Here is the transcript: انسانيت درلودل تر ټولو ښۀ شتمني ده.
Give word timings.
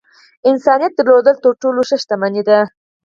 انسانيت 0.49 0.91
درلودل 0.97 1.35
تر 1.43 1.51
ټولو 1.61 1.81
ښۀ 1.87 1.97
شتمني 2.01 2.43
ده. 2.49 2.59